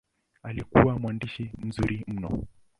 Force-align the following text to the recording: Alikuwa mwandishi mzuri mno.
Alikuwa 0.43 0.99
mwandishi 0.99 1.51
mzuri 1.57 2.03
mno. 2.07 2.43